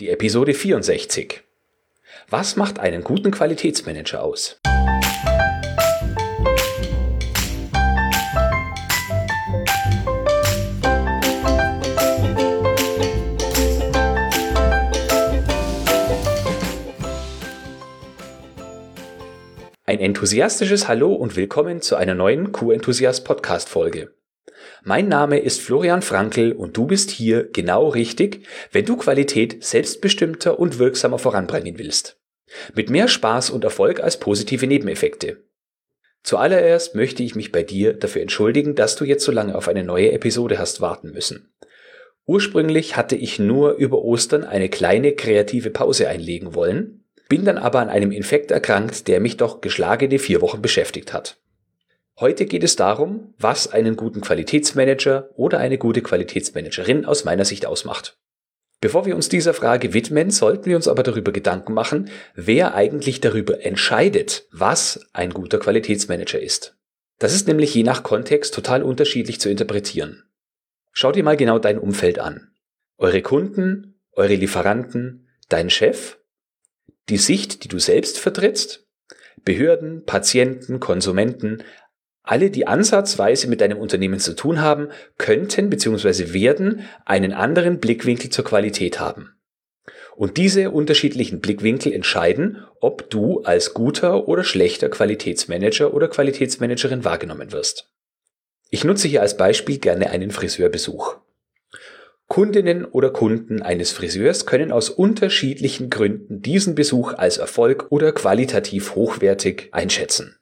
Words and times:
die 0.00 0.08
Episode 0.08 0.54
64. 0.54 1.42
Was 2.30 2.56
macht 2.56 2.78
einen 2.78 3.04
guten 3.04 3.30
Qualitätsmanager 3.30 4.22
aus? 4.22 4.58
Ein 19.84 19.98
enthusiastisches 19.98 20.88
Hallo 20.88 21.12
und 21.12 21.36
willkommen 21.36 21.82
zu 21.82 21.96
einer 21.96 22.14
neuen 22.14 22.52
Q-Enthusiast 22.52 23.24
Podcast 23.26 23.68
Folge. 23.68 24.14
Mein 24.82 25.08
Name 25.08 25.38
ist 25.38 25.60
Florian 25.60 26.00
Frankl 26.00 26.52
und 26.52 26.76
du 26.76 26.86
bist 26.86 27.10
hier 27.10 27.44
genau 27.44 27.88
richtig, 27.88 28.46
wenn 28.72 28.86
du 28.86 28.96
Qualität 28.96 29.62
selbstbestimmter 29.62 30.58
und 30.58 30.78
wirksamer 30.78 31.18
voranbringen 31.18 31.78
willst. 31.78 32.18
Mit 32.74 32.88
mehr 32.88 33.06
Spaß 33.06 33.50
und 33.50 33.62
Erfolg 33.62 34.00
als 34.00 34.18
positive 34.18 34.66
Nebeneffekte. 34.66 35.44
Zuallererst 36.22 36.94
möchte 36.94 37.22
ich 37.22 37.34
mich 37.34 37.52
bei 37.52 37.62
dir 37.62 37.92
dafür 37.92 38.22
entschuldigen, 38.22 38.74
dass 38.74 38.96
du 38.96 39.04
jetzt 39.04 39.24
so 39.24 39.32
lange 39.32 39.54
auf 39.54 39.68
eine 39.68 39.84
neue 39.84 40.12
Episode 40.12 40.58
hast 40.58 40.80
warten 40.80 41.12
müssen. 41.12 41.52
Ursprünglich 42.26 42.96
hatte 42.96 43.16
ich 43.16 43.38
nur 43.38 43.72
über 43.72 44.02
Ostern 44.02 44.44
eine 44.44 44.68
kleine 44.68 45.12
kreative 45.12 45.70
Pause 45.70 46.08
einlegen 46.08 46.54
wollen, 46.54 47.04
bin 47.28 47.44
dann 47.44 47.58
aber 47.58 47.80
an 47.80 47.88
einem 47.88 48.12
Infekt 48.12 48.50
erkrankt, 48.50 49.08
der 49.08 49.20
mich 49.20 49.36
doch 49.36 49.60
geschlagene 49.60 50.18
vier 50.18 50.40
Wochen 50.40 50.62
beschäftigt 50.62 51.12
hat. 51.12 51.38
Heute 52.20 52.44
geht 52.44 52.62
es 52.62 52.76
darum, 52.76 53.32
was 53.38 53.72
einen 53.72 53.96
guten 53.96 54.20
Qualitätsmanager 54.20 55.30
oder 55.36 55.58
eine 55.58 55.78
gute 55.78 56.02
Qualitätsmanagerin 56.02 57.06
aus 57.06 57.24
meiner 57.24 57.46
Sicht 57.46 57.64
ausmacht. 57.64 58.18
Bevor 58.82 59.06
wir 59.06 59.16
uns 59.16 59.30
dieser 59.30 59.54
Frage 59.54 59.94
widmen, 59.94 60.30
sollten 60.30 60.66
wir 60.66 60.76
uns 60.76 60.86
aber 60.86 61.02
darüber 61.02 61.32
Gedanken 61.32 61.72
machen, 61.72 62.10
wer 62.34 62.74
eigentlich 62.74 63.22
darüber 63.22 63.64
entscheidet, 63.64 64.46
was 64.52 65.06
ein 65.14 65.32
guter 65.32 65.58
Qualitätsmanager 65.58 66.38
ist. 66.38 66.76
Das 67.18 67.34
ist 67.34 67.48
nämlich 67.48 67.74
je 67.74 67.84
nach 67.84 68.02
Kontext 68.02 68.52
total 68.52 68.82
unterschiedlich 68.82 69.40
zu 69.40 69.48
interpretieren. 69.48 70.24
Schau 70.92 71.12
dir 71.12 71.24
mal 71.24 71.38
genau 71.38 71.58
dein 71.58 71.78
Umfeld 71.78 72.18
an. 72.18 72.52
Eure 72.98 73.22
Kunden, 73.22 73.98
eure 74.12 74.34
Lieferanten, 74.34 75.26
dein 75.48 75.70
Chef, 75.70 76.18
die 77.08 77.16
Sicht, 77.16 77.64
die 77.64 77.68
du 77.68 77.78
selbst 77.78 78.18
vertrittst, 78.18 78.86
Behörden, 79.44 80.04
Patienten, 80.04 80.80
Konsumenten, 80.80 81.62
alle, 82.30 82.50
die 82.50 82.68
ansatzweise 82.68 83.48
mit 83.48 83.60
deinem 83.60 83.78
Unternehmen 83.78 84.20
zu 84.20 84.34
tun 84.34 84.60
haben, 84.60 84.88
könnten 85.18 85.68
bzw. 85.68 86.32
werden 86.32 86.82
einen 87.04 87.32
anderen 87.32 87.80
Blickwinkel 87.80 88.30
zur 88.30 88.44
Qualität 88.44 89.00
haben. 89.00 89.34
Und 90.14 90.36
diese 90.36 90.70
unterschiedlichen 90.70 91.40
Blickwinkel 91.40 91.92
entscheiden, 91.92 92.64
ob 92.80 93.10
du 93.10 93.40
als 93.42 93.74
guter 93.74 94.28
oder 94.28 94.44
schlechter 94.44 94.88
Qualitätsmanager 94.88 95.92
oder 95.92 96.06
Qualitätsmanagerin 96.06 97.04
wahrgenommen 97.04 97.50
wirst. 97.50 97.90
Ich 98.68 98.84
nutze 98.84 99.08
hier 99.08 99.22
als 99.22 99.36
Beispiel 99.36 99.78
gerne 99.78 100.10
einen 100.10 100.30
Friseurbesuch. 100.30 101.16
Kundinnen 102.28 102.84
oder 102.84 103.10
Kunden 103.10 103.60
eines 103.60 103.90
Friseurs 103.90 104.46
können 104.46 104.70
aus 104.70 104.88
unterschiedlichen 104.88 105.90
Gründen 105.90 106.42
diesen 106.42 106.76
Besuch 106.76 107.14
als 107.14 107.38
Erfolg 107.38 107.86
oder 107.90 108.12
qualitativ 108.12 108.94
hochwertig 108.94 109.70
einschätzen. 109.72 110.36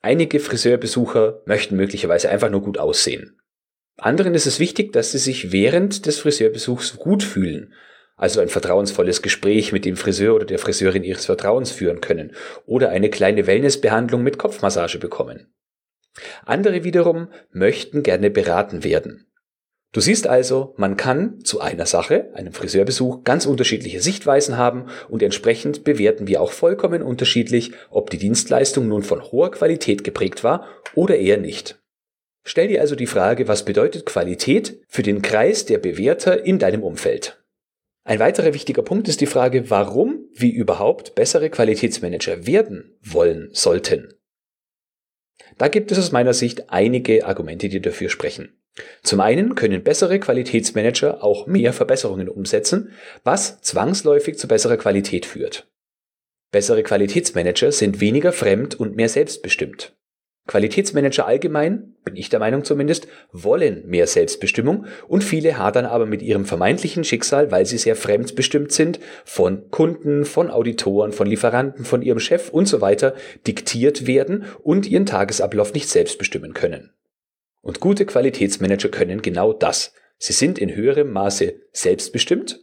Einige 0.00 0.40
Friseurbesucher 0.40 1.42
möchten 1.44 1.76
möglicherweise 1.76 2.30
einfach 2.30 2.50
nur 2.50 2.62
gut 2.62 2.78
aussehen. 2.78 3.40
Anderen 3.98 4.34
ist 4.34 4.46
es 4.46 4.58
wichtig, 4.58 4.92
dass 4.92 5.12
sie 5.12 5.18
sich 5.18 5.52
während 5.52 6.06
des 6.06 6.18
Friseurbesuchs 6.18 6.96
gut 6.96 7.22
fühlen, 7.22 7.74
also 8.16 8.40
ein 8.40 8.48
vertrauensvolles 8.48 9.22
Gespräch 9.22 9.72
mit 9.72 9.84
dem 9.84 9.96
Friseur 9.96 10.34
oder 10.34 10.46
der 10.46 10.58
Friseurin 10.58 11.04
ihres 11.04 11.26
Vertrauens 11.26 11.70
führen 11.70 12.00
können 12.00 12.32
oder 12.66 12.90
eine 12.90 13.10
kleine 13.10 13.46
Wellnessbehandlung 13.46 14.22
mit 14.22 14.38
Kopfmassage 14.38 14.98
bekommen. 14.98 15.52
Andere 16.44 16.82
wiederum 16.84 17.28
möchten 17.50 18.02
gerne 18.02 18.30
beraten 18.30 18.84
werden. 18.84 19.29
Du 19.92 20.00
siehst 20.00 20.28
also, 20.28 20.72
man 20.76 20.96
kann 20.96 21.40
zu 21.44 21.60
einer 21.60 21.86
Sache, 21.86 22.30
einem 22.34 22.52
Friseurbesuch, 22.52 23.24
ganz 23.24 23.44
unterschiedliche 23.44 24.00
Sichtweisen 24.00 24.56
haben 24.56 24.86
und 25.08 25.20
entsprechend 25.20 25.82
bewerten 25.82 26.28
wir 26.28 26.40
auch 26.40 26.52
vollkommen 26.52 27.02
unterschiedlich, 27.02 27.72
ob 27.90 28.08
die 28.10 28.18
Dienstleistung 28.18 28.86
nun 28.86 29.02
von 29.02 29.20
hoher 29.32 29.50
Qualität 29.50 30.04
geprägt 30.04 30.44
war 30.44 30.66
oder 30.94 31.16
eher 31.16 31.38
nicht. 31.38 31.80
Stell 32.44 32.68
dir 32.68 32.80
also 32.80 32.94
die 32.94 33.06
Frage, 33.06 33.48
was 33.48 33.64
bedeutet 33.64 34.06
Qualität 34.06 34.80
für 34.86 35.02
den 35.02 35.22
Kreis 35.22 35.66
der 35.66 35.78
Bewerter 35.78 36.44
in 36.44 36.60
deinem 36.60 36.84
Umfeld? 36.84 37.42
Ein 38.04 38.20
weiterer 38.20 38.54
wichtiger 38.54 38.82
Punkt 38.82 39.08
ist 39.08 39.20
die 39.20 39.26
Frage, 39.26 39.70
warum 39.70 40.28
wir 40.32 40.52
überhaupt 40.52 41.16
bessere 41.16 41.50
Qualitätsmanager 41.50 42.46
werden 42.46 42.96
wollen 43.02 43.50
sollten. 43.52 44.14
Da 45.58 45.68
gibt 45.68 45.92
es 45.92 45.98
aus 45.98 46.12
meiner 46.12 46.32
Sicht 46.32 46.70
einige 46.70 47.26
Argumente, 47.26 47.68
die 47.68 47.80
dafür 47.80 48.08
sprechen. 48.08 48.59
Zum 49.02 49.20
einen 49.20 49.54
können 49.54 49.82
bessere 49.82 50.20
Qualitätsmanager 50.20 51.22
auch 51.24 51.46
mehr 51.46 51.72
Verbesserungen 51.72 52.28
umsetzen, 52.28 52.92
was 53.24 53.60
zwangsläufig 53.62 54.38
zu 54.38 54.48
besserer 54.48 54.76
Qualität 54.76 55.26
führt. 55.26 55.68
Bessere 56.52 56.82
Qualitätsmanager 56.82 57.72
sind 57.72 58.00
weniger 58.00 58.32
fremd 58.32 58.78
und 58.78 58.96
mehr 58.96 59.08
selbstbestimmt. 59.08 59.94
Qualitätsmanager 60.46 61.26
allgemein, 61.26 61.94
bin 62.02 62.16
ich 62.16 62.28
der 62.28 62.40
Meinung 62.40 62.64
zumindest, 62.64 63.06
wollen 63.30 63.86
mehr 63.86 64.08
Selbstbestimmung 64.08 64.86
und 65.06 65.22
viele 65.22 65.58
hadern 65.58 65.86
aber 65.86 66.06
mit 66.06 66.22
ihrem 66.22 66.44
vermeintlichen 66.44 67.04
Schicksal, 67.04 67.52
weil 67.52 67.66
sie 67.66 67.78
sehr 67.78 67.94
fremdbestimmt 67.94 68.72
sind, 68.72 68.98
von 69.24 69.70
Kunden, 69.70 70.24
von 70.24 70.50
Auditoren, 70.50 71.12
von 71.12 71.28
Lieferanten, 71.28 71.84
von 71.84 72.02
ihrem 72.02 72.18
Chef 72.18 72.48
und 72.48 72.66
so 72.66 72.80
weiter 72.80 73.14
diktiert 73.46 74.08
werden 74.08 74.44
und 74.62 74.86
ihren 74.86 75.06
Tagesablauf 75.06 75.72
nicht 75.72 75.88
selbst 75.88 76.18
bestimmen 76.18 76.52
können. 76.52 76.90
Und 77.62 77.80
gute 77.80 78.06
Qualitätsmanager 78.06 78.88
können 78.88 79.22
genau 79.22 79.52
das. 79.52 79.92
Sie 80.18 80.32
sind 80.32 80.58
in 80.58 80.74
höherem 80.74 81.12
Maße 81.12 81.54
selbstbestimmt 81.72 82.60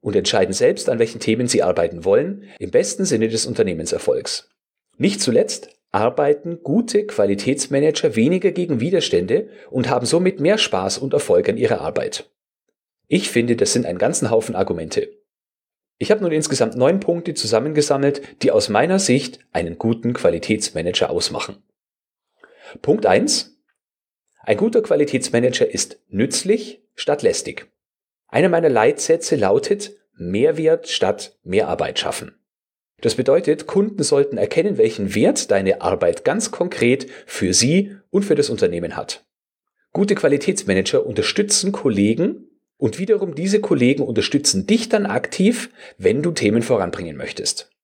und 0.00 0.14
entscheiden 0.14 0.52
selbst, 0.52 0.88
an 0.88 0.98
welchen 0.98 1.20
Themen 1.20 1.48
sie 1.48 1.62
arbeiten 1.62 2.04
wollen, 2.04 2.44
im 2.58 2.70
besten 2.70 3.04
Sinne 3.04 3.28
des 3.28 3.46
Unternehmenserfolgs. 3.46 4.50
Nicht 4.98 5.20
zuletzt 5.20 5.70
arbeiten 5.90 6.62
gute 6.62 7.06
Qualitätsmanager 7.06 8.16
weniger 8.16 8.52
gegen 8.52 8.80
Widerstände 8.80 9.48
und 9.70 9.88
haben 9.88 10.06
somit 10.06 10.40
mehr 10.40 10.58
Spaß 10.58 10.98
und 10.98 11.12
Erfolg 11.12 11.48
an 11.48 11.56
ihrer 11.56 11.80
Arbeit. 11.80 12.30
Ich 13.08 13.30
finde, 13.30 13.56
das 13.56 13.72
sind 13.72 13.86
einen 13.86 13.98
ganzen 13.98 14.30
Haufen 14.30 14.54
Argumente. 14.54 15.08
Ich 15.98 16.10
habe 16.10 16.22
nun 16.22 16.32
insgesamt 16.32 16.76
neun 16.76 17.00
Punkte 17.00 17.34
zusammengesammelt, 17.34 18.42
die 18.42 18.50
aus 18.50 18.68
meiner 18.68 18.98
Sicht 18.98 19.38
einen 19.52 19.78
guten 19.78 20.12
Qualitätsmanager 20.12 21.08
ausmachen. 21.08 21.62
Punkt 22.82 23.06
eins: 23.06 23.55
ein 24.46 24.56
guter 24.56 24.80
Qualitätsmanager 24.80 25.68
ist 25.68 25.98
nützlich 26.08 26.80
statt 26.94 27.22
lästig. 27.22 27.66
Einer 28.28 28.48
meiner 28.48 28.68
Leitsätze 28.68 29.34
lautet 29.34 29.96
Mehrwert 30.16 30.88
statt 30.88 31.36
Mehrarbeit 31.42 31.98
schaffen. 31.98 32.36
Das 33.00 33.16
bedeutet, 33.16 33.66
Kunden 33.66 34.04
sollten 34.04 34.38
erkennen, 34.38 34.78
welchen 34.78 35.16
Wert 35.16 35.50
deine 35.50 35.82
Arbeit 35.82 36.24
ganz 36.24 36.52
konkret 36.52 37.08
für 37.26 37.52
sie 37.52 37.96
und 38.10 38.24
für 38.24 38.36
das 38.36 38.48
Unternehmen 38.48 38.96
hat. 38.96 39.26
Gute 39.92 40.14
Qualitätsmanager 40.14 41.04
unterstützen 41.04 41.72
Kollegen 41.72 42.48
und 42.76 43.00
wiederum 43.00 43.34
diese 43.34 43.60
Kollegen 43.60 44.04
unterstützen 44.04 44.64
dich 44.66 44.88
dann 44.88 45.06
aktiv, 45.06 45.70
wenn 45.98 46.22
du 46.22 46.30
Themen 46.30 46.62
voranbringen 46.62 47.16
möchtest. 47.16 47.75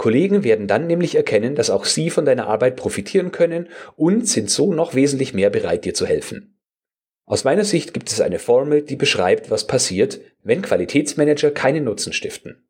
Kollegen 0.00 0.44
werden 0.44 0.66
dann 0.66 0.86
nämlich 0.86 1.14
erkennen, 1.14 1.54
dass 1.54 1.68
auch 1.68 1.84
sie 1.84 2.08
von 2.08 2.24
deiner 2.24 2.46
Arbeit 2.46 2.76
profitieren 2.76 3.32
können 3.32 3.68
und 3.96 4.26
sind 4.26 4.48
so 4.48 4.72
noch 4.72 4.94
wesentlich 4.94 5.34
mehr 5.34 5.50
bereit, 5.50 5.84
dir 5.84 5.92
zu 5.92 6.06
helfen. 6.06 6.58
Aus 7.26 7.44
meiner 7.44 7.66
Sicht 7.66 7.92
gibt 7.92 8.10
es 8.10 8.22
eine 8.22 8.38
Formel, 8.38 8.80
die 8.80 8.96
beschreibt, 8.96 9.50
was 9.50 9.66
passiert, 9.66 10.18
wenn 10.42 10.62
Qualitätsmanager 10.62 11.50
keinen 11.50 11.84
Nutzen 11.84 12.14
stiften. 12.14 12.66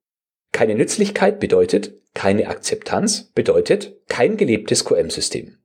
Keine 0.51 0.75
Nützlichkeit 0.75 1.39
bedeutet 1.39 1.93
keine 2.15 2.49
Akzeptanz, 2.49 3.31
bedeutet 3.33 3.95
kein 4.09 4.37
gelebtes 4.37 4.85
QM-System. 4.85 5.60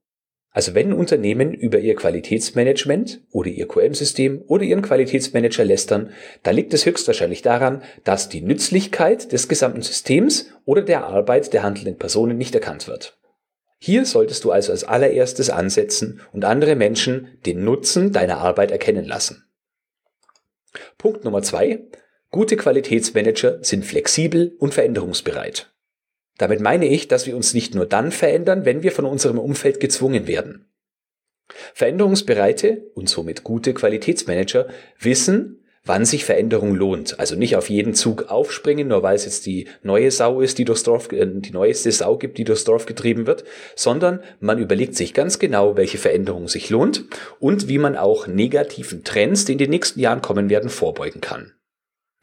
Also 0.55 0.73
wenn 0.73 0.93
Unternehmen 0.93 1.53
über 1.53 1.79
ihr 1.79 1.95
Qualitätsmanagement 1.95 3.19
oder 3.29 3.49
ihr 3.49 3.67
QM-System 3.67 4.41
oder 4.47 4.63
ihren 4.63 4.81
Qualitätsmanager 4.81 5.65
lästern, 5.65 6.11
dann 6.43 6.55
liegt 6.55 6.73
es 6.73 6.85
höchstwahrscheinlich 6.85 7.41
daran, 7.41 7.83
dass 8.05 8.29
die 8.29 8.39
Nützlichkeit 8.39 9.33
des 9.33 9.49
gesamten 9.49 9.81
Systems 9.81 10.47
oder 10.63 10.81
der 10.81 11.07
Arbeit 11.07 11.51
der 11.51 11.63
handelnden 11.63 11.97
Personen 11.97 12.37
nicht 12.37 12.55
erkannt 12.55 12.87
wird. 12.87 13.17
Hier 13.79 14.05
solltest 14.05 14.45
du 14.45 14.51
also 14.51 14.71
als 14.71 14.85
allererstes 14.85 15.49
ansetzen 15.49 16.21
und 16.31 16.45
andere 16.45 16.77
Menschen 16.77 17.37
den 17.45 17.65
Nutzen 17.65 18.13
deiner 18.13 18.37
Arbeit 18.37 18.71
erkennen 18.71 19.03
lassen. 19.03 19.43
Punkt 20.97 21.25
Nummer 21.25 21.41
zwei. 21.41 21.83
Gute 22.31 22.55
Qualitätsmanager 22.55 23.61
sind 23.61 23.83
flexibel 23.83 24.55
und 24.57 24.73
veränderungsbereit. 24.73 25.74
Damit 26.37 26.59
meine 26.59 26.87
ich, 26.87 27.07
dass 27.07 27.25
wir 27.25 27.35
uns 27.35 27.53
nicht 27.53 27.75
nur 27.75 27.85
dann 27.85 28.11
verändern, 28.11 28.65
wenn 28.65 28.83
wir 28.83 28.91
von 28.91 29.05
unserem 29.05 29.39
Umfeld 29.39 29.79
gezwungen 29.79 30.27
werden. 30.27 30.65
Veränderungsbereite 31.73 32.91
und 32.95 33.07
somit 33.07 33.43
gute 33.43 33.73
Qualitätsmanager 33.73 34.67
wissen, 34.99 35.65
wann 35.85 36.03
sich 36.03 36.25
Veränderung 36.25 36.75
lohnt. 36.75 37.19
Also 37.19 37.35
nicht 37.35 37.55
auf 37.55 37.69
jeden 37.69 37.93
Zug 37.93 38.29
aufspringen, 38.29 38.87
nur 38.87 39.03
weil 39.03 39.15
es 39.15 39.25
jetzt 39.25 39.45
die 39.45 39.67
neue 39.83 40.11
Sau 40.11 40.41
ist, 40.41 40.57
die 40.57 40.65
durchs 40.65 40.83
Dorf, 40.83 41.11
äh, 41.11 41.25
die 41.27 41.51
neueste 41.51 41.91
Sau 41.91 42.17
gibt, 42.17 42.37
die 42.37 42.43
durchs 42.43 42.63
Dorf 42.63 42.85
getrieben 42.85 43.27
wird, 43.27 43.43
sondern 43.75 44.21
man 44.39 44.57
überlegt 44.57 44.95
sich 44.95 45.13
ganz 45.13 45.39
genau, 45.39 45.77
welche 45.77 45.99
Veränderung 45.99 46.47
sich 46.47 46.69
lohnt 46.69 47.05
und 47.39 47.67
wie 47.67 47.77
man 47.77 47.95
auch 47.95 48.27
negativen 48.27 49.03
Trends, 49.03 49.45
die 49.45 49.53
in 49.53 49.57
den 49.59 49.69
nächsten 49.69 49.99
Jahren 49.99 50.21
kommen 50.21 50.49
werden, 50.49 50.69
vorbeugen 50.69 51.21
kann. 51.21 51.53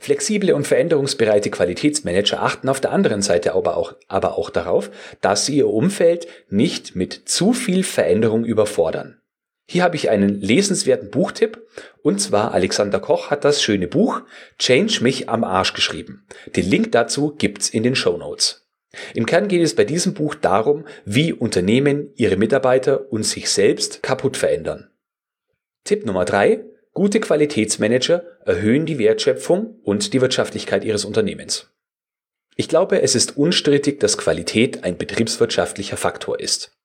Flexible 0.02 0.52
und 0.52 0.66
veränderungsbereite 0.66 1.48
Qualitätsmanager 1.48 2.42
achten 2.42 2.68
auf 2.68 2.80
der 2.80 2.90
anderen 2.90 3.22
Seite 3.22 3.54
aber 3.54 3.76
auch, 3.76 3.94
aber 4.08 4.36
auch 4.36 4.50
darauf, 4.50 4.90
dass 5.20 5.46
sie 5.46 5.58
ihr 5.58 5.68
Umfeld 5.68 6.26
nicht 6.50 6.96
mit 6.96 7.12
zu 7.26 7.52
viel 7.52 7.84
Veränderung 7.84 8.44
überfordern. 8.44 9.20
Hier 9.68 9.84
habe 9.84 9.94
ich 9.94 10.10
einen 10.10 10.40
lesenswerten 10.40 11.08
Buchtipp 11.08 11.64
und 12.02 12.20
zwar 12.20 12.52
Alexander 12.52 12.98
Koch 12.98 13.30
hat 13.30 13.44
das 13.44 13.62
schöne 13.62 13.86
Buch 13.86 14.22
Change 14.58 15.04
mich 15.04 15.28
am 15.28 15.44
Arsch 15.44 15.72
geschrieben. 15.72 16.26
Den 16.56 16.68
Link 16.68 16.90
dazu 16.90 17.36
gibt's 17.38 17.68
in 17.68 17.84
den 17.84 17.94
Show 17.94 18.16
Notes. 18.16 18.66
Im 19.14 19.24
Kern 19.24 19.46
geht 19.46 19.62
es 19.62 19.76
bei 19.76 19.84
diesem 19.84 20.14
Buch 20.14 20.34
darum, 20.34 20.84
wie 21.04 21.32
Unternehmen 21.32 22.10
ihre 22.16 22.36
Mitarbeiter 22.36 23.12
und 23.12 23.22
sich 23.22 23.48
selbst 23.50 24.02
kaputt 24.02 24.36
verändern. 24.36 24.90
Tipp 25.84 26.04
Nummer 26.04 26.24
drei: 26.24 26.64
Gute 26.94 27.20
Qualitätsmanager 27.20 28.22
erhöhen 28.44 28.84
die 28.84 28.98
Wertschöpfung 28.98 29.80
und 29.82 30.12
die 30.12 30.20
Wirtschaftlichkeit 30.20 30.84
ihres 30.84 31.06
Unternehmens. 31.06 31.70
Ich 32.54 32.68
glaube, 32.68 33.00
es 33.00 33.14
ist 33.14 33.38
unstrittig, 33.38 33.98
dass 33.98 34.18
Qualität 34.18 34.84
ein 34.84 34.98
betriebswirtschaftlicher 34.98 35.96
Faktor 35.96 36.38
ist. 36.38 36.76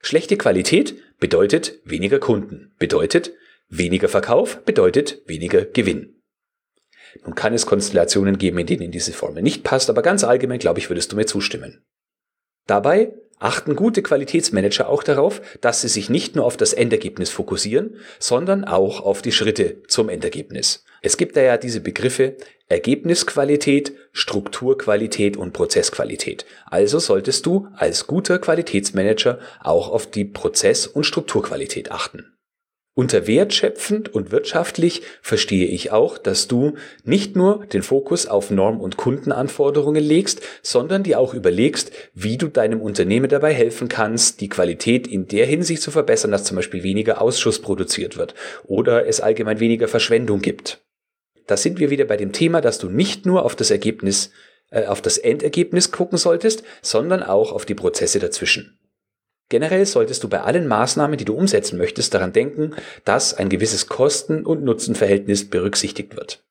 Schlechte 0.00 0.36
Qualität 0.36 0.94
bedeutet 1.18 1.80
weniger 1.84 2.20
Kunden, 2.20 2.72
bedeutet 2.78 3.32
weniger 3.68 4.08
Verkauf, 4.08 4.64
bedeutet 4.64 5.22
weniger 5.26 5.64
Gewinn. 5.64 6.22
Nun 7.24 7.34
kann 7.34 7.52
es 7.52 7.66
Konstellationen 7.66 8.38
geben, 8.38 8.58
in 8.58 8.66
denen 8.66 8.92
diese 8.92 9.12
Formel 9.12 9.42
nicht 9.42 9.64
passt, 9.64 9.90
aber 9.90 10.02
ganz 10.02 10.22
allgemein, 10.22 10.60
glaube 10.60 10.78
ich, 10.78 10.88
würdest 10.88 11.10
du 11.10 11.16
mir 11.16 11.26
zustimmen. 11.26 11.84
Dabei 12.66 13.12
achten 13.42 13.76
gute 13.76 14.02
Qualitätsmanager 14.02 14.88
auch 14.88 15.02
darauf, 15.02 15.40
dass 15.60 15.80
sie 15.82 15.88
sich 15.88 16.08
nicht 16.08 16.36
nur 16.36 16.44
auf 16.44 16.56
das 16.56 16.72
Endergebnis 16.72 17.30
fokussieren, 17.30 17.96
sondern 18.18 18.64
auch 18.64 19.00
auf 19.00 19.22
die 19.22 19.32
Schritte 19.32 19.82
zum 19.88 20.08
Endergebnis. 20.08 20.84
Es 21.02 21.16
gibt 21.16 21.36
da 21.36 21.42
ja 21.42 21.56
diese 21.56 21.80
Begriffe 21.80 22.36
Ergebnisqualität, 22.68 23.92
Strukturqualität 24.12 25.36
und 25.36 25.52
Prozessqualität. 25.52 26.46
Also 26.66 26.98
solltest 27.00 27.44
du 27.44 27.68
als 27.74 28.06
guter 28.06 28.38
Qualitätsmanager 28.38 29.38
auch 29.60 29.90
auf 29.90 30.06
die 30.06 30.24
Prozess- 30.24 30.86
und 30.86 31.04
Strukturqualität 31.04 31.90
achten. 31.90 32.32
Unter 32.94 33.26
wertschöpfend 33.26 34.12
und 34.14 34.32
wirtschaftlich 34.32 35.00
verstehe 35.22 35.64
ich 35.66 35.92
auch, 35.92 36.18
dass 36.18 36.46
du 36.46 36.74
nicht 37.04 37.36
nur 37.36 37.64
den 37.64 37.82
Fokus 37.82 38.26
auf 38.26 38.50
Norm- 38.50 38.82
und 38.82 38.98
Kundenanforderungen 38.98 40.04
legst, 40.04 40.42
sondern 40.60 41.02
dir 41.02 41.18
auch 41.18 41.32
überlegst, 41.32 41.90
wie 42.12 42.36
du 42.36 42.48
deinem 42.48 42.82
Unternehmen 42.82 43.30
dabei 43.30 43.54
helfen 43.54 43.88
kannst, 43.88 44.42
die 44.42 44.50
Qualität 44.50 45.06
in 45.06 45.26
der 45.26 45.46
Hinsicht 45.46 45.80
zu 45.80 45.90
verbessern, 45.90 46.32
dass 46.32 46.44
zum 46.44 46.56
Beispiel 46.56 46.82
weniger 46.82 47.22
Ausschuss 47.22 47.62
produziert 47.62 48.18
wird 48.18 48.34
oder 48.64 49.06
es 49.06 49.22
allgemein 49.22 49.58
weniger 49.58 49.88
Verschwendung 49.88 50.42
gibt. 50.42 50.84
Da 51.46 51.56
sind 51.56 51.80
wir 51.80 51.88
wieder 51.88 52.04
bei 52.04 52.18
dem 52.18 52.32
Thema, 52.32 52.60
dass 52.60 52.78
du 52.78 52.90
nicht 52.90 53.24
nur 53.24 53.46
auf 53.46 53.56
das 53.56 53.70
Ergebnis, 53.70 54.32
äh, 54.70 54.84
auf 54.84 55.00
das 55.00 55.16
Endergebnis 55.16 55.92
gucken 55.92 56.18
solltest, 56.18 56.62
sondern 56.82 57.22
auch 57.22 57.52
auf 57.52 57.64
die 57.64 57.74
Prozesse 57.74 58.18
dazwischen. 58.18 58.78
Generell 59.52 59.84
solltest 59.84 60.24
du 60.24 60.30
bei 60.30 60.40
allen 60.40 60.66
Maßnahmen, 60.66 61.18
die 61.18 61.26
du 61.26 61.34
umsetzen 61.34 61.76
möchtest, 61.76 62.14
daran 62.14 62.32
denken, 62.32 62.74
dass 63.04 63.34
ein 63.34 63.50
gewisses 63.50 63.86
Kosten- 63.86 64.46
und 64.46 64.64
Nutzenverhältnis 64.64 65.50
berücksichtigt 65.50 66.16
wird. 66.16 66.42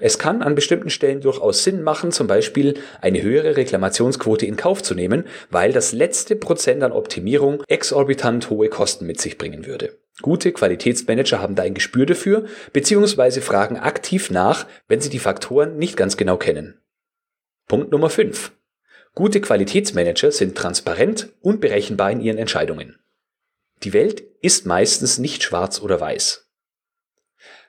Es 0.00 0.18
kann 0.18 0.42
an 0.42 0.54
bestimmten 0.54 0.90
Stellen 0.90 1.22
durchaus 1.22 1.64
Sinn 1.64 1.82
machen, 1.82 2.12
zum 2.12 2.26
Beispiel 2.26 2.74
eine 3.00 3.22
höhere 3.22 3.56
Reklamationsquote 3.56 4.44
in 4.44 4.56
Kauf 4.56 4.82
zu 4.82 4.94
nehmen, 4.94 5.24
weil 5.48 5.72
das 5.72 5.92
letzte 5.92 6.36
Prozent 6.36 6.82
an 6.82 6.92
Optimierung 6.92 7.62
exorbitant 7.68 8.50
hohe 8.50 8.68
Kosten 8.68 9.06
mit 9.06 9.18
sich 9.18 9.38
bringen 9.38 9.64
würde. 9.64 9.96
Gute 10.20 10.52
Qualitätsmanager 10.52 11.40
haben 11.40 11.54
da 11.54 11.62
ein 11.62 11.72
Gespür 11.72 12.04
dafür, 12.04 12.44
beziehungsweise 12.74 13.40
fragen 13.40 13.78
aktiv 13.78 14.30
nach, 14.30 14.66
wenn 14.88 15.00
sie 15.00 15.08
die 15.08 15.20
Faktoren 15.20 15.78
nicht 15.78 15.96
ganz 15.96 16.18
genau 16.18 16.36
kennen. 16.36 16.82
Punkt 17.66 17.90
Nummer 17.90 18.10
5. 18.10 18.52
Gute 19.14 19.40
Qualitätsmanager 19.40 20.30
sind 20.30 20.56
transparent 20.56 21.32
und 21.40 21.60
berechenbar 21.60 22.10
in 22.12 22.20
ihren 22.20 22.38
Entscheidungen. 22.38 22.98
Die 23.82 23.92
Welt 23.92 24.22
ist 24.40 24.66
meistens 24.66 25.18
nicht 25.18 25.42
schwarz 25.42 25.80
oder 25.80 26.00
weiß. 26.00 26.48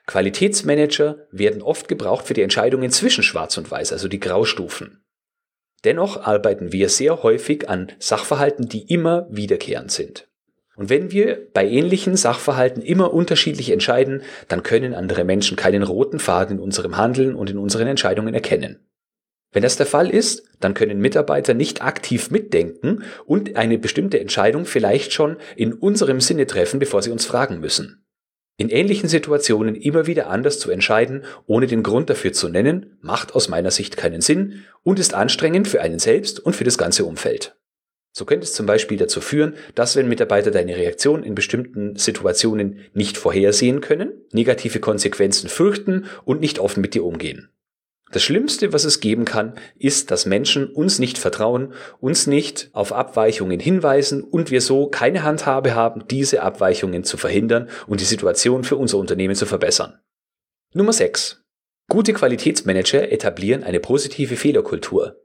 Qualitätsmanager 0.06 1.26
werden 1.30 1.62
oft 1.62 1.88
gebraucht 1.88 2.26
für 2.26 2.34
die 2.34 2.42
Entscheidungen 2.42 2.90
zwischen 2.90 3.22
schwarz 3.22 3.56
und 3.56 3.70
weiß, 3.70 3.92
also 3.92 4.08
die 4.08 4.20
Graustufen. 4.20 5.04
Dennoch 5.84 6.24
arbeiten 6.24 6.72
wir 6.72 6.88
sehr 6.88 7.22
häufig 7.22 7.68
an 7.68 7.90
Sachverhalten, 7.98 8.68
die 8.68 8.92
immer 8.92 9.26
wiederkehrend 9.30 9.90
sind. 9.90 10.28
Und 10.76 10.90
wenn 10.90 11.10
wir 11.10 11.48
bei 11.52 11.66
ähnlichen 11.66 12.16
Sachverhalten 12.16 12.82
immer 12.82 13.12
unterschiedlich 13.12 13.70
entscheiden, 13.70 14.22
dann 14.48 14.62
können 14.62 14.94
andere 14.94 15.24
Menschen 15.24 15.56
keinen 15.56 15.82
roten 15.82 16.18
Faden 16.18 16.58
in 16.58 16.62
unserem 16.62 16.96
Handeln 16.96 17.34
und 17.34 17.50
in 17.50 17.58
unseren 17.58 17.88
Entscheidungen 17.88 18.32
erkennen. 18.32 18.80
Wenn 19.52 19.62
das 19.62 19.76
der 19.76 19.86
Fall 19.86 20.10
ist, 20.10 20.44
dann 20.60 20.74
können 20.74 20.98
Mitarbeiter 20.98 21.52
nicht 21.52 21.82
aktiv 21.82 22.30
mitdenken 22.30 23.04
und 23.26 23.56
eine 23.56 23.78
bestimmte 23.78 24.18
Entscheidung 24.18 24.64
vielleicht 24.64 25.12
schon 25.12 25.36
in 25.56 25.74
unserem 25.74 26.20
Sinne 26.20 26.46
treffen, 26.46 26.80
bevor 26.80 27.02
sie 27.02 27.10
uns 27.10 27.26
fragen 27.26 27.60
müssen. 27.60 28.04
In 28.56 28.68
ähnlichen 28.68 29.08
Situationen 29.08 29.74
immer 29.74 30.06
wieder 30.06 30.28
anders 30.28 30.58
zu 30.58 30.70
entscheiden, 30.70 31.24
ohne 31.46 31.66
den 31.66 31.82
Grund 31.82 32.10
dafür 32.10 32.32
zu 32.32 32.48
nennen, 32.48 32.98
macht 33.00 33.34
aus 33.34 33.48
meiner 33.48 33.70
Sicht 33.70 33.96
keinen 33.96 34.20
Sinn 34.20 34.64
und 34.82 34.98
ist 34.98 35.14
anstrengend 35.14 35.68
für 35.68 35.80
einen 35.80 35.98
selbst 35.98 36.40
und 36.40 36.54
für 36.54 36.64
das 36.64 36.78
ganze 36.78 37.04
Umfeld. 37.04 37.56
So 38.14 38.26
könnte 38.26 38.44
es 38.44 38.52
zum 38.52 38.66
Beispiel 38.66 38.98
dazu 38.98 39.22
führen, 39.22 39.54
dass 39.74 39.96
wenn 39.96 40.08
Mitarbeiter 40.08 40.50
deine 40.50 40.76
Reaktion 40.76 41.22
in 41.22 41.34
bestimmten 41.34 41.96
Situationen 41.96 42.80
nicht 42.92 43.16
vorhersehen 43.16 43.80
können, 43.80 44.12
negative 44.32 44.80
Konsequenzen 44.80 45.48
fürchten 45.48 46.04
und 46.24 46.40
nicht 46.40 46.58
offen 46.58 46.82
mit 46.82 46.92
dir 46.92 47.04
umgehen. 47.04 47.48
Das 48.12 48.22
Schlimmste, 48.22 48.74
was 48.74 48.84
es 48.84 49.00
geben 49.00 49.24
kann, 49.24 49.54
ist, 49.78 50.10
dass 50.10 50.26
Menschen 50.26 50.68
uns 50.68 50.98
nicht 50.98 51.16
vertrauen, 51.16 51.72
uns 51.98 52.26
nicht 52.26 52.68
auf 52.74 52.92
Abweichungen 52.92 53.58
hinweisen 53.58 54.22
und 54.22 54.50
wir 54.50 54.60
so 54.60 54.86
keine 54.86 55.22
Handhabe 55.22 55.74
haben, 55.74 56.06
diese 56.08 56.42
Abweichungen 56.42 57.04
zu 57.04 57.16
verhindern 57.16 57.70
und 57.86 58.02
die 58.02 58.04
Situation 58.04 58.64
für 58.64 58.76
unser 58.76 58.98
Unternehmen 58.98 59.34
zu 59.34 59.46
verbessern. 59.46 59.98
Nummer 60.74 60.92
6. 60.92 61.42
Gute 61.88 62.12
Qualitätsmanager 62.12 63.10
etablieren 63.10 63.64
eine 63.64 63.80
positive 63.80 64.36
Fehlerkultur. 64.36 65.16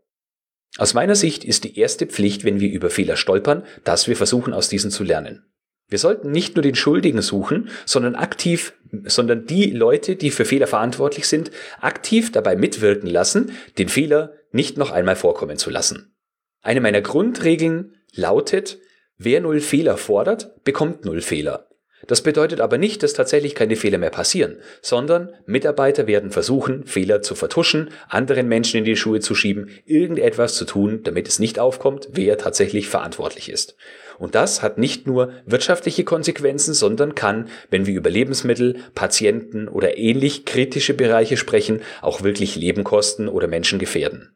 Aus 0.77 0.93
meiner 0.93 1.15
Sicht 1.15 1.43
ist 1.43 1.65
die 1.65 1.77
erste 1.77 2.07
Pflicht, 2.07 2.45
wenn 2.45 2.61
wir 2.61 2.69
über 2.69 2.89
Fehler 2.89 3.17
stolpern, 3.17 3.63
dass 3.83 4.07
wir 4.07 4.15
versuchen, 4.15 4.53
aus 4.53 4.69
diesen 4.69 4.91
zu 4.91 5.03
lernen. 5.03 5.45
Wir 5.89 5.99
sollten 5.99 6.31
nicht 6.31 6.55
nur 6.55 6.63
den 6.63 6.75
Schuldigen 6.75 7.21
suchen, 7.21 7.69
sondern 7.85 8.15
aktiv, 8.15 8.73
sondern 9.05 9.45
die 9.45 9.71
Leute, 9.71 10.17
die 10.17 10.31
für 10.31 10.43
Fehler 10.43 10.67
verantwortlich 10.67 11.27
sind, 11.27 11.51
aktiv 11.79 12.31
dabei 12.31 12.55
mitwirken 12.57 13.09
lassen, 13.09 13.51
den 13.77 13.87
Fehler 13.87 14.33
nicht 14.51 14.77
noch 14.77 14.91
einmal 14.91 15.15
vorkommen 15.15 15.57
zu 15.57 15.69
lassen. 15.69 16.13
Eine 16.61 16.81
meiner 16.81 17.01
Grundregeln 17.01 17.95
lautet, 18.13 18.79
wer 19.17 19.39
null 19.39 19.61
Fehler 19.61 19.97
fordert, 19.97 20.63
bekommt 20.65 21.05
null 21.05 21.21
Fehler. 21.21 21.67
Das 22.05 22.21
bedeutet 22.21 22.61
aber 22.61 22.77
nicht, 22.77 23.01
dass 23.01 23.13
tatsächlich 23.13 23.55
keine 23.55 23.75
Fehler 23.75 23.97
mehr 23.97 24.11
passieren, 24.11 24.57
sondern 24.81 25.33
Mitarbeiter 25.45 26.05
werden 26.05 26.31
versuchen, 26.31 26.85
Fehler 26.85 27.23
zu 27.23 27.33
vertuschen, 27.33 27.89
anderen 28.07 28.47
Menschen 28.47 28.77
in 28.77 28.85
die 28.85 28.95
Schuhe 28.95 29.19
zu 29.19 29.33
schieben, 29.33 29.69
irgendetwas 29.85 30.53
zu 30.55 30.65
tun, 30.65 31.01
damit 31.03 31.27
es 31.27 31.39
nicht 31.39 31.57
aufkommt, 31.57 32.09
wer 32.11 32.37
tatsächlich 32.37 32.87
verantwortlich 32.87 33.49
ist. 33.49 33.75
Und 34.17 34.35
das 34.35 34.61
hat 34.61 34.77
nicht 34.77 35.07
nur 35.07 35.31
wirtschaftliche 35.45 36.03
Konsequenzen, 36.03 36.73
sondern 36.73 37.15
kann, 37.15 37.49
wenn 37.69 37.85
wir 37.85 37.93
über 37.93 38.09
Lebensmittel, 38.09 38.77
Patienten 38.95 39.67
oder 39.67 39.97
ähnlich 39.97 40.45
kritische 40.45 40.93
Bereiche 40.93 41.37
sprechen, 41.37 41.81
auch 42.01 42.23
wirklich 42.23 42.55
Leben 42.55 42.83
kosten 42.83 43.27
oder 43.27 43.47
Menschen 43.47 43.79
gefährden. 43.79 44.33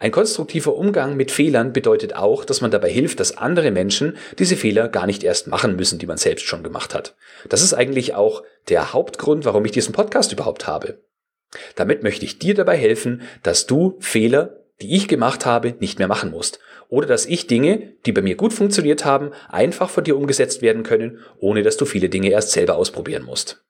Ein 0.00 0.12
konstruktiver 0.12 0.76
Umgang 0.76 1.16
mit 1.16 1.32
Fehlern 1.32 1.72
bedeutet 1.72 2.14
auch, 2.14 2.44
dass 2.44 2.60
man 2.60 2.70
dabei 2.70 2.88
hilft, 2.88 3.18
dass 3.18 3.36
andere 3.36 3.72
Menschen 3.72 4.16
diese 4.38 4.54
Fehler 4.56 4.88
gar 4.88 5.06
nicht 5.06 5.24
erst 5.24 5.48
machen 5.48 5.74
müssen, 5.74 5.98
die 5.98 6.06
man 6.06 6.18
selbst 6.18 6.46
schon 6.46 6.62
gemacht 6.62 6.94
hat. 6.94 7.16
Das 7.48 7.62
ist 7.62 7.74
eigentlich 7.74 8.14
auch 8.14 8.44
der 8.68 8.92
Hauptgrund, 8.92 9.44
warum 9.44 9.64
ich 9.64 9.72
diesen 9.72 9.92
Podcast 9.92 10.32
überhaupt 10.32 10.68
habe. 10.68 11.02
Damit 11.74 12.04
möchte 12.04 12.24
ich 12.24 12.38
dir 12.38 12.54
dabei 12.54 12.76
helfen, 12.76 13.22
dass 13.42 13.66
du 13.66 13.96
Fehler, 13.98 14.60
die 14.80 14.94
ich 14.94 15.08
gemacht 15.08 15.46
habe, 15.46 15.74
nicht 15.80 15.98
mehr 15.98 16.06
machen 16.06 16.30
musst 16.30 16.60
oder 16.88 17.06
dass 17.06 17.26
ich 17.26 17.46
Dinge, 17.46 17.94
die 18.06 18.12
bei 18.12 18.22
mir 18.22 18.34
gut 18.34 18.52
funktioniert 18.52 19.04
haben, 19.04 19.30
einfach 19.48 19.90
von 19.90 20.04
dir 20.04 20.16
umgesetzt 20.16 20.62
werden 20.62 20.82
können, 20.82 21.18
ohne 21.38 21.62
dass 21.62 21.76
du 21.76 21.84
viele 21.84 22.08
Dinge 22.08 22.30
erst 22.30 22.52
selber 22.52 22.76
ausprobieren 22.76 23.24
musst. 23.24 23.64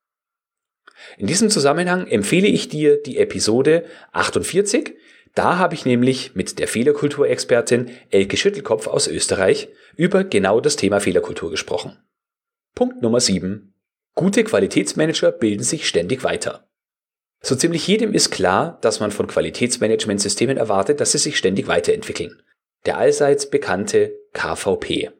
In 1.17 1.27
diesem 1.27 1.51
Zusammenhang 1.51 2.07
empfehle 2.07 2.49
ich 2.49 2.69
dir 2.69 3.01
die 3.03 3.19
Episode 3.19 3.85
48. 4.13 4.95
Da 5.35 5.59
habe 5.59 5.75
ich 5.75 5.85
nämlich 5.85 6.35
mit 6.35 6.59
der 6.59 6.69
Fehlerkulturexpertin 6.69 7.91
Elke 8.11 8.37
Schüttelkopf 8.37 8.87
aus 8.87 9.09
Österreich 9.09 9.69
über 9.97 10.25
genau 10.25 10.61
das 10.61 10.77
Thema 10.77 11.01
Fehlerkultur 11.01 11.51
gesprochen. 11.51 11.97
Punkt 12.75 13.03
Nummer 13.03 13.21
7. 13.21 13.75
Gute 14.15 14.45
Qualitätsmanager 14.45 15.33
bilden 15.33 15.63
sich 15.63 15.89
ständig 15.89 16.25
weiter. 16.25 16.69
So 17.41 17.55
ziemlich 17.55 17.87
jedem 17.87 18.15
ist 18.15 18.31
klar, 18.31 18.79
dass 18.81 19.01
man 19.01 19.13
von 19.13 19.29
Qualitätsmanagementsystemen 19.29 20.57
erwartet, 20.57 21.01
dass 21.01 21.13
sie 21.13 21.19
sich 21.19 21.37
ständig 21.37 21.69
weiterentwickeln. 21.69 22.43
Der 22.87 22.99
allseits 22.99 23.51
bekannte 23.51 24.13
KVP. 24.33 25.11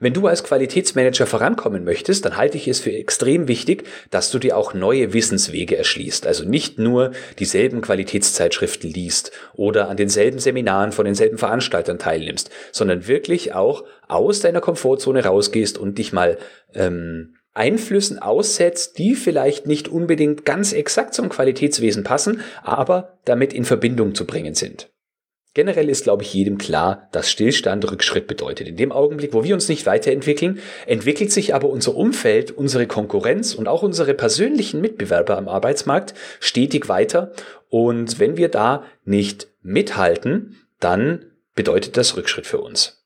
Wenn 0.00 0.12
du 0.12 0.28
als 0.28 0.44
Qualitätsmanager 0.44 1.26
vorankommen 1.26 1.82
möchtest, 1.82 2.24
dann 2.24 2.36
halte 2.36 2.56
ich 2.56 2.68
es 2.68 2.78
für 2.78 2.92
extrem 2.92 3.48
wichtig, 3.48 3.82
dass 4.10 4.30
du 4.30 4.38
dir 4.38 4.56
auch 4.56 4.72
neue 4.72 5.12
Wissenswege 5.12 5.76
erschließt. 5.76 6.24
Also 6.24 6.44
nicht 6.44 6.78
nur 6.78 7.10
dieselben 7.40 7.80
Qualitätszeitschriften 7.80 8.90
liest 8.90 9.32
oder 9.54 9.88
an 9.88 9.96
denselben 9.96 10.38
Seminaren 10.38 10.92
von 10.92 11.04
denselben 11.04 11.36
Veranstaltern 11.36 11.98
teilnimmst, 11.98 12.50
sondern 12.70 13.08
wirklich 13.08 13.54
auch 13.54 13.84
aus 14.06 14.38
deiner 14.38 14.60
Komfortzone 14.60 15.24
rausgehst 15.24 15.78
und 15.78 15.98
dich 15.98 16.12
mal 16.12 16.38
ähm, 16.74 17.34
Einflüssen 17.54 18.20
aussetzt, 18.20 18.98
die 18.98 19.16
vielleicht 19.16 19.66
nicht 19.66 19.88
unbedingt 19.88 20.44
ganz 20.44 20.72
exakt 20.72 21.12
zum 21.12 21.28
Qualitätswesen 21.28 22.04
passen, 22.04 22.42
aber 22.62 23.18
damit 23.24 23.52
in 23.52 23.64
Verbindung 23.64 24.14
zu 24.14 24.26
bringen 24.26 24.54
sind. 24.54 24.90
Generell 25.58 25.88
ist, 25.88 26.04
glaube 26.04 26.22
ich, 26.22 26.32
jedem 26.32 26.56
klar, 26.56 27.08
dass 27.10 27.28
Stillstand 27.28 27.90
Rückschritt 27.90 28.28
bedeutet. 28.28 28.68
In 28.68 28.76
dem 28.76 28.92
Augenblick, 28.92 29.32
wo 29.32 29.42
wir 29.42 29.56
uns 29.56 29.68
nicht 29.68 29.86
weiterentwickeln, 29.86 30.60
entwickelt 30.86 31.32
sich 31.32 31.52
aber 31.52 31.68
unser 31.68 31.96
Umfeld, 31.96 32.52
unsere 32.52 32.86
Konkurrenz 32.86 33.56
und 33.56 33.66
auch 33.66 33.82
unsere 33.82 34.14
persönlichen 34.14 34.80
Mitbewerber 34.80 35.36
am 35.36 35.48
Arbeitsmarkt 35.48 36.14
stetig 36.38 36.88
weiter. 36.88 37.32
Und 37.70 38.20
wenn 38.20 38.36
wir 38.36 38.50
da 38.50 38.84
nicht 39.04 39.48
mithalten, 39.60 40.54
dann 40.78 41.24
bedeutet 41.56 41.96
das 41.96 42.16
Rückschritt 42.16 42.46
für 42.46 42.60
uns. 42.60 43.04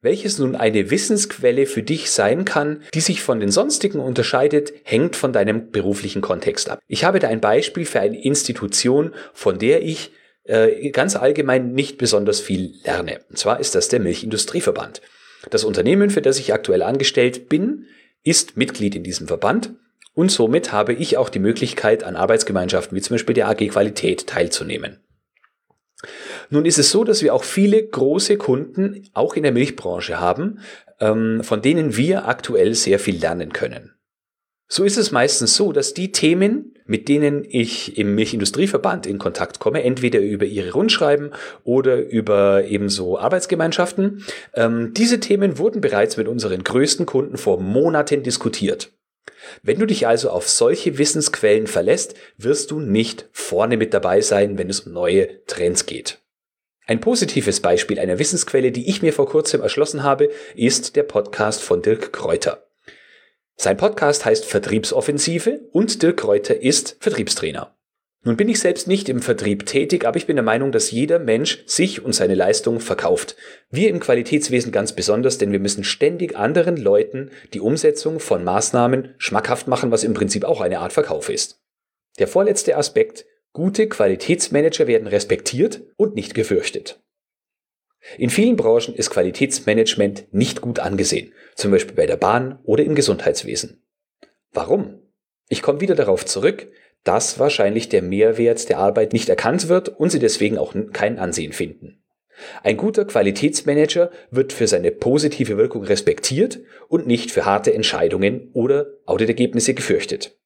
Welches 0.00 0.40
nun 0.40 0.56
eine 0.56 0.90
Wissensquelle 0.90 1.64
für 1.64 1.84
dich 1.84 2.10
sein 2.10 2.44
kann, 2.44 2.82
die 2.92 3.02
sich 3.02 3.22
von 3.22 3.38
den 3.38 3.52
sonstigen 3.52 4.00
unterscheidet, 4.00 4.72
hängt 4.82 5.14
von 5.14 5.32
deinem 5.32 5.70
beruflichen 5.70 6.22
Kontext 6.22 6.70
ab. 6.70 6.80
Ich 6.88 7.04
habe 7.04 7.20
da 7.20 7.28
ein 7.28 7.40
Beispiel 7.40 7.84
für 7.84 8.00
eine 8.00 8.20
Institution, 8.20 9.14
von 9.32 9.60
der 9.60 9.84
ich 9.84 10.10
äh, 10.44 10.90
ganz 10.90 11.16
allgemein 11.16 11.72
nicht 11.72 11.98
besonders 11.98 12.40
viel 12.40 12.74
lerne. 12.84 13.20
Und 13.28 13.38
zwar 13.38 13.60
ist 13.60 13.74
das 13.74 13.88
der 13.88 14.00
Milchindustrieverband. 14.00 15.02
Das 15.50 15.64
Unternehmen, 15.64 16.10
für 16.10 16.22
das 16.22 16.38
ich 16.38 16.52
aktuell 16.52 16.82
angestellt 16.82 17.48
bin, 17.48 17.86
ist 18.22 18.56
Mitglied 18.56 18.94
in 18.94 19.02
diesem 19.02 19.26
Verband 19.26 19.74
und 20.14 20.30
somit 20.30 20.72
habe 20.72 20.92
ich 20.92 21.16
auch 21.16 21.28
die 21.28 21.40
Möglichkeit, 21.40 22.04
an 22.04 22.16
Arbeitsgemeinschaften 22.16 22.96
wie 22.96 23.02
zum 23.02 23.14
Beispiel 23.14 23.34
der 23.34 23.48
AG 23.48 23.68
Qualität 23.68 24.26
teilzunehmen. 24.26 25.00
Nun 26.50 26.66
ist 26.66 26.78
es 26.78 26.90
so, 26.90 27.04
dass 27.04 27.22
wir 27.22 27.34
auch 27.34 27.44
viele 27.44 27.82
große 27.84 28.36
Kunden 28.36 29.08
auch 29.12 29.34
in 29.34 29.42
der 29.42 29.52
Milchbranche 29.52 30.20
haben, 30.20 30.60
ähm, 31.00 31.42
von 31.42 31.62
denen 31.62 31.96
wir 31.96 32.28
aktuell 32.28 32.74
sehr 32.74 32.98
viel 32.98 33.16
lernen 33.18 33.52
können. 33.52 33.93
So 34.66 34.84
ist 34.84 34.96
es 34.96 35.12
meistens 35.12 35.56
so, 35.56 35.72
dass 35.72 35.94
die 35.94 36.10
Themen, 36.10 36.74
mit 36.86 37.08
denen 37.08 37.44
ich 37.48 37.98
im 37.98 38.14
Milchindustrieverband 38.14 39.06
in 39.06 39.18
Kontakt 39.18 39.58
komme, 39.58 39.82
entweder 39.82 40.20
über 40.20 40.46
ihre 40.46 40.72
Rundschreiben 40.72 41.32
oder 41.64 41.98
über 42.00 42.64
ebenso 42.64 43.18
Arbeitsgemeinschaften, 43.18 44.24
ähm, 44.54 44.92
diese 44.94 45.20
Themen 45.20 45.58
wurden 45.58 45.80
bereits 45.80 46.16
mit 46.16 46.28
unseren 46.28 46.64
größten 46.64 47.06
Kunden 47.06 47.36
vor 47.36 47.60
Monaten 47.60 48.22
diskutiert. 48.22 48.90
Wenn 49.62 49.78
du 49.78 49.86
dich 49.86 50.06
also 50.06 50.30
auf 50.30 50.48
solche 50.48 50.98
Wissensquellen 50.98 51.66
verlässt, 51.66 52.14
wirst 52.38 52.70
du 52.70 52.80
nicht 52.80 53.28
vorne 53.32 53.76
mit 53.76 53.94
dabei 53.94 54.20
sein, 54.20 54.58
wenn 54.58 54.70
es 54.70 54.80
um 54.80 54.92
neue 54.92 55.44
Trends 55.46 55.86
geht. 55.86 56.18
Ein 56.86 57.00
positives 57.00 57.60
Beispiel 57.60 57.98
einer 57.98 58.18
Wissensquelle, 58.18 58.70
die 58.70 58.88
ich 58.88 59.00
mir 59.00 59.12
vor 59.12 59.26
kurzem 59.26 59.62
erschlossen 59.62 60.02
habe, 60.02 60.30
ist 60.54 60.96
der 60.96 61.02
Podcast 61.02 61.62
von 61.62 61.80
Dirk 61.80 62.12
Kräuter. 62.12 62.66
Sein 63.56 63.76
Podcast 63.76 64.24
heißt 64.24 64.44
Vertriebsoffensive 64.44 65.60
und 65.72 66.02
Dirk 66.02 66.18
Kräuter 66.18 66.60
ist 66.60 66.96
Vertriebstrainer. 67.00 67.74
Nun 68.26 68.38
bin 68.38 68.48
ich 68.48 68.58
selbst 68.58 68.88
nicht 68.88 69.10
im 69.10 69.20
Vertrieb 69.20 69.66
tätig, 69.66 70.06
aber 70.06 70.16
ich 70.16 70.26
bin 70.26 70.36
der 70.36 70.42
Meinung, 70.42 70.72
dass 70.72 70.90
jeder 70.90 71.18
Mensch 71.18 71.62
sich 71.66 72.02
und 72.02 72.14
seine 72.14 72.34
Leistung 72.34 72.80
verkauft. 72.80 73.36
Wir 73.70 73.90
im 73.90 74.00
Qualitätswesen 74.00 74.72
ganz 74.72 74.94
besonders, 74.94 75.36
denn 75.36 75.52
wir 75.52 75.58
müssen 75.58 75.84
ständig 75.84 76.34
anderen 76.34 76.78
Leuten 76.78 77.30
die 77.52 77.60
Umsetzung 77.60 78.20
von 78.20 78.42
Maßnahmen 78.42 79.14
schmackhaft 79.18 79.68
machen, 79.68 79.90
was 79.90 80.04
im 80.04 80.14
Prinzip 80.14 80.44
auch 80.44 80.62
eine 80.62 80.78
Art 80.78 80.94
Verkauf 80.94 81.28
ist. 81.28 81.60
Der 82.18 82.26
vorletzte 82.26 82.78
Aspekt, 82.78 83.26
gute 83.52 83.88
Qualitätsmanager 83.88 84.86
werden 84.86 85.06
respektiert 85.06 85.82
und 85.96 86.14
nicht 86.14 86.34
gefürchtet. 86.34 87.03
In 88.18 88.30
vielen 88.30 88.56
Branchen 88.56 88.94
ist 88.94 89.10
Qualitätsmanagement 89.10 90.32
nicht 90.32 90.60
gut 90.60 90.78
angesehen, 90.78 91.32
zum 91.54 91.70
Beispiel 91.70 91.94
bei 91.94 92.06
der 92.06 92.16
Bahn 92.16 92.58
oder 92.64 92.84
im 92.84 92.94
Gesundheitswesen. 92.94 93.82
Warum? 94.52 95.00
Ich 95.48 95.62
komme 95.62 95.80
wieder 95.80 95.94
darauf 95.94 96.24
zurück, 96.24 96.68
dass 97.02 97.38
wahrscheinlich 97.38 97.88
der 97.88 98.02
Mehrwert 98.02 98.68
der 98.68 98.78
Arbeit 98.78 99.12
nicht 99.12 99.28
erkannt 99.28 99.68
wird 99.68 99.88
und 99.88 100.10
sie 100.10 100.18
deswegen 100.18 100.58
auch 100.58 100.74
kein 100.92 101.18
Ansehen 101.18 101.52
finden. 101.52 102.02
Ein 102.62 102.76
guter 102.76 103.04
Qualitätsmanager 103.04 104.10
wird 104.30 104.52
für 104.52 104.66
seine 104.66 104.90
positive 104.90 105.56
Wirkung 105.56 105.84
respektiert 105.84 106.60
und 106.88 107.06
nicht 107.06 107.30
für 107.30 107.44
harte 107.44 107.72
Entscheidungen 107.72 108.50
oder 108.52 108.86
Auditergebnisse 109.06 109.74
gefürchtet. 109.74 110.36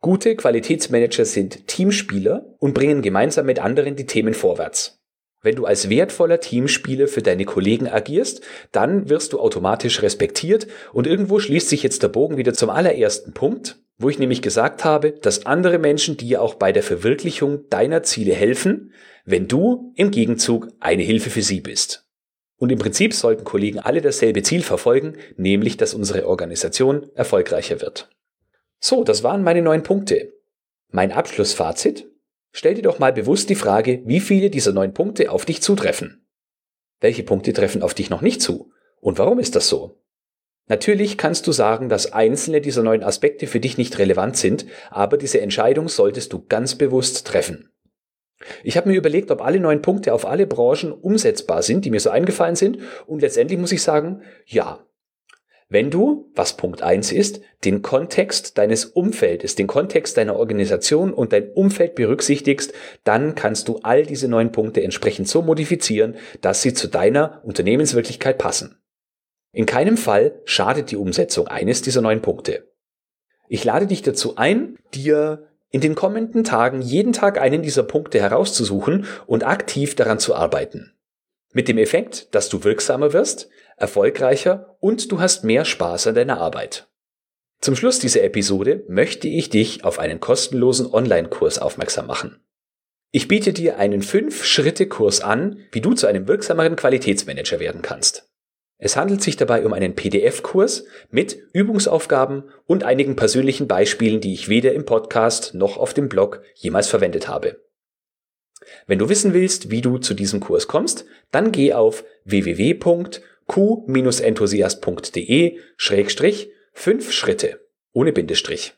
Gute 0.00 0.36
Qualitätsmanager 0.36 1.24
sind 1.24 1.66
Teamspieler 1.66 2.54
und 2.58 2.74
bringen 2.74 3.00
gemeinsam 3.00 3.46
mit 3.46 3.58
anderen 3.58 3.96
die 3.96 4.04
Themen 4.04 4.34
vorwärts. 4.34 5.02
Wenn 5.44 5.56
du 5.56 5.66
als 5.66 5.90
wertvoller 5.90 6.40
Teamspieler 6.40 7.06
für 7.06 7.20
deine 7.20 7.44
Kollegen 7.44 7.86
agierst, 7.86 8.40
dann 8.72 9.10
wirst 9.10 9.34
du 9.34 9.40
automatisch 9.40 10.00
respektiert 10.00 10.66
und 10.94 11.06
irgendwo 11.06 11.38
schließt 11.38 11.68
sich 11.68 11.82
jetzt 11.82 12.02
der 12.02 12.08
Bogen 12.08 12.38
wieder 12.38 12.54
zum 12.54 12.70
allerersten 12.70 13.34
Punkt, 13.34 13.76
wo 13.98 14.08
ich 14.08 14.18
nämlich 14.18 14.40
gesagt 14.40 14.86
habe, 14.86 15.12
dass 15.12 15.44
andere 15.44 15.78
Menschen 15.78 16.16
dir 16.16 16.40
auch 16.40 16.54
bei 16.54 16.72
der 16.72 16.82
Verwirklichung 16.82 17.68
deiner 17.68 18.02
Ziele 18.02 18.32
helfen, 18.32 18.94
wenn 19.26 19.46
du 19.46 19.92
im 19.96 20.10
Gegenzug 20.10 20.68
eine 20.80 21.02
Hilfe 21.02 21.28
für 21.28 21.42
sie 21.42 21.60
bist. 21.60 22.06
Und 22.56 22.72
im 22.72 22.78
Prinzip 22.78 23.12
sollten 23.12 23.44
Kollegen 23.44 23.80
alle 23.80 24.00
dasselbe 24.00 24.42
Ziel 24.42 24.62
verfolgen, 24.62 25.18
nämlich 25.36 25.76
dass 25.76 25.92
unsere 25.92 26.26
Organisation 26.26 27.10
erfolgreicher 27.14 27.82
wird. 27.82 28.08
So, 28.80 29.04
das 29.04 29.22
waren 29.22 29.42
meine 29.42 29.60
neun 29.60 29.82
Punkte. 29.82 30.32
Mein 30.90 31.12
Abschlussfazit. 31.12 32.06
Stell 32.56 32.74
dir 32.74 32.82
doch 32.82 33.00
mal 33.00 33.12
bewusst 33.12 33.50
die 33.50 33.56
Frage, 33.56 34.00
wie 34.04 34.20
viele 34.20 34.48
dieser 34.48 34.72
neun 34.72 34.94
Punkte 34.94 35.32
auf 35.32 35.44
dich 35.44 35.60
zutreffen. 35.60 36.24
Welche 37.00 37.24
Punkte 37.24 37.52
treffen 37.52 37.82
auf 37.82 37.94
dich 37.94 38.10
noch 38.10 38.22
nicht 38.22 38.40
zu? 38.40 38.70
Und 39.00 39.18
warum 39.18 39.40
ist 39.40 39.56
das 39.56 39.68
so? 39.68 40.00
Natürlich 40.68 41.18
kannst 41.18 41.48
du 41.48 41.52
sagen, 41.52 41.88
dass 41.88 42.12
einzelne 42.12 42.60
dieser 42.60 42.84
neun 42.84 43.02
Aspekte 43.02 43.48
für 43.48 43.58
dich 43.58 43.76
nicht 43.76 43.98
relevant 43.98 44.36
sind, 44.36 44.66
aber 44.90 45.16
diese 45.16 45.40
Entscheidung 45.40 45.88
solltest 45.88 46.32
du 46.32 46.46
ganz 46.46 46.76
bewusst 46.76 47.26
treffen. 47.26 47.70
Ich 48.62 48.76
habe 48.76 48.88
mir 48.88 48.96
überlegt, 48.96 49.32
ob 49.32 49.42
alle 49.42 49.58
neun 49.58 49.82
Punkte 49.82 50.14
auf 50.14 50.24
alle 50.24 50.46
Branchen 50.46 50.92
umsetzbar 50.92 51.60
sind, 51.64 51.84
die 51.84 51.90
mir 51.90 52.00
so 52.00 52.10
eingefallen 52.10 52.54
sind, 52.54 52.78
und 53.06 53.20
letztendlich 53.20 53.58
muss 53.58 53.72
ich 53.72 53.82
sagen, 53.82 54.22
ja, 54.46 54.86
wenn 55.74 55.90
du, 55.90 56.30
was 56.34 56.56
Punkt 56.56 56.82
eins 56.82 57.12
ist, 57.12 57.42
den 57.64 57.82
Kontext 57.82 58.56
deines 58.56 58.86
Umfeldes, 58.86 59.56
den 59.56 59.66
Kontext 59.66 60.16
deiner 60.16 60.36
Organisation 60.36 61.12
und 61.12 61.34
dein 61.34 61.50
Umfeld 61.50 61.96
berücksichtigst, 61.96 62.72
dann 63.02 63.34
kannst 63.34 63.68
du 63.68 63.80
all 63.82 64.06
diese 64.06 64.28
neun 64.28 64.52
Punkte 64.52 64.82
entsprechend 64.82 65.28
so 65.28 65.42
modifizieren, 65.42 66.16
dass 66.40 66.62
sie 66.62 66.72
zu 66.72 66.88
deiner 66.88 67.42
Unternehmenswirklichkeit 67.44 68.38
passen. 68.38 68.78
In 69.52 69.66
keinem 69.66 69.96
Fall 69.96 70.40
schadet 70.44 70.90
die 70.90 70.96
Umsetzung 70.96 71.48
eines 71.48 71.82
dieser 71.82 72.00
neun 72.00 72.22
Punkte. 72.22 72.72
Ich 73.48 73.64
lade 73.64 73.86
dich 73.86 74.02
dazu 74.02 74.36
ein, 74.36 74.76
dir 74.94 75.48
in 75.70 75.80
den 75.80 75.96
kommenden 75.96 76.44
Tagen 76.44 76.82
jeden 76.82 77.12
Tag 77.12 77.40
einen 77.40 77.62
dieser 77.62 77.82
Punkte 77.82 78.20
herauszusuchen 78.20 79.06
und 79.26 79.44
aktiv 79.44 79.96
daran 79.96 80.20
zu 80.20 80.34
arbeiten. 80.34 80.94
Mit 81.52 81.68
dem 81.68 81.78
Effekt, 81.78 82.34
dass 82.34 82.48
du 82.48 82.64
wirksamer 82.64 83.12
wirst, 83.12 83.48
erfolgreicher 83.76 84.76
und 84.80 85.10
du 85.10 85.20
hast 85.20 85.44
mehr 85.44 85.64
Spaß 85.64 86.08
an 86.08 86.14
deiner 86.14 86.38
Arbeit. 86.40 86.88
Zum 87.60 87.76
Schluss 87.76 87.98
dieser 87.98 88.22
Episode 88.22 88.84
möchte 88.88 89.28
ich 89.28 89.48
dich 89.48 89.84
auf 89.84 89.98
einen 89.98 90.20
kostenlosen 90.20 90.92
Online-Kurs 90.92 91.58
aufmerksam 91.58 92.06
machen. 92.06 92.40
Ich 93.10 93.28
biete 93.28 93.52
dir 93.52 93.78
einen 93.78 94.02
5-Schritte-Kurs 94.02 95.20
an, 95.20 95.60
wie 95.72 95.80
du 95.80 95.94
zu 95.94 96.06
einem 96.06 96.28
wirksameren 96.28 96.76
Qualitätsmanager 96.76 97.60
werden 97.60 97.80
kannst. 97.80 98.28
Es 98.76 98.96
handelt 98.96 99.22
sich 99.22 99.36
dabei 99.36 99.64
um 99.64 99.72
einen 99.72 99.94
PDF-Kurs 99.94 100.84
mit 101.10 101.38
Übungsaufgaben 101.52 102.50
und 102.66 102.82
einigen 102.82 103.16
persönlichen 103.16 103.68
Beispielen, 103.68 104.20
die 104.20 104.34
ich 104.34 104.48
weder 104.48 104.72
im 104.72 104.84
Podcast 104.84 105.54
noch 105.54 105.76
auf 105.76 105.94
dem 105.94 106.08
Blog 106.08 106.42
jemals 106.54 106.88
verwendet 106.88 107.28
habe. 107.28 107.64
Wenn 108.86 108.98
du 108.98 109.08
wissen 109.08 109.32
willst, 109.32 109.70
wie 109.70 109.80
du 109.80 109.98
zu 109.98 110.14
diesem 110.14 110.40
Kurs 110.40 110.66
kommst, 110.66 111.04
dann 111.30 111.52
geh 111.52 111.72
auf 111.72 112.04
www.q-enthusiast.de 113.46 115.58
Schrägstrich 115.76 116.50
5 116.72 117.12
Schritte 117.12 117.60
ohne 117.92 118.12
Bindestrich. 118.12 118.74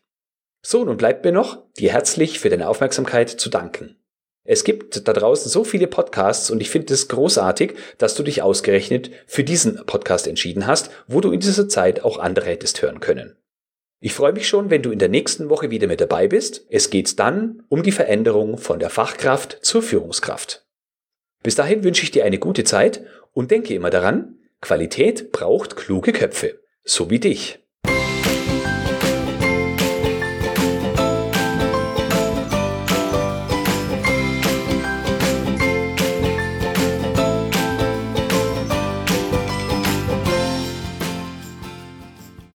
So, 0.63 0.85
nun 0.85 0.97
bleibt 0.97 1.25
mir 1.25 1.33
noch, 1.33 1.65
dir 1.79 1.93
herzlich 1.93 2.39
für 2.39 2.51
deine 2.51 2.69
Aufmerksamkeit 2.69 3.31
zu 3.31 3.49
danken. 3.49 3.97
Es 4.45 4.63
gibt 4.63 5.09
da 5.09 5.13
draußen 5.13 5.51
so 5.51 5.65
viele 5.65 5.87
Podcasts 5.87 6.51
und 6.51 6.61
ich 6.61 6.71
finde 6.71 6.93
es 6.93 7.09
großartig, 7.09 7.75
dass 7.99 8.15
du 8.15 8.23
dich 8.23 8.43
ausgerechnet 8.43 9.11
für 9.27 9.43
diesen 9.43 9.85
Podcast 9.87 10.27
entschieden 10.27 10.67
hast, 10.67 10.91
wo 11.09 11.21
du 11.21 11.33
in 11.33 11.41
dieser 11.41 11.69
Zeit 11.69 12.05
auch 12.05 12.19
andere 12.19 12.47
hättest 12.47 12.83
hören 12.83 13.01
können. 13.01 13.37
Ich 14.01 14.13
freue 14.13 14.35
mich 14.35 14.47
schon, 14.47 14.71
wenn 14.71 14.83
du 14.83 14.91
in 14.91 14.99
der 14.99 15.09
nächsten 15.09 15.49
Woche 15.49 15.71
wieder 15.71 15.87
mit 15.87 16.01
dabei 16.01 16.29
bist. 16.29 16.67
Es 16.69 16.91
geht 16.91 17.19
dann 17.19 17.63
um 17.69 17.83
die 17.83 17.93
Veränderung 17.93 18.59
von 18.59 18.79
der 18.79 18.91
Fachkraft 18.91 19.59
zur 19.63 19.83
Führungskraft. 19.83 20.67
Bis 21.43 21.55
dahin 21.55 21.83
wünsche 21.83 22.03
ich 22.03 22.11
dir 22.11 22.25
eine 22.25 22.39
gute 22.39 22.65
Zeit 22.65 23.05
und 23.33 23.51
denke 23.51 23.75
immer 23.75 23.91
daran, 23.91 24.37
Qualität 24.61 25.33
braucht 25.33 25.77
kluge 25.77 26.13
Köpfe, 26.13 26.61
so 26.85 27.11
wie 27.11 27.21
dich. 27.21 27.66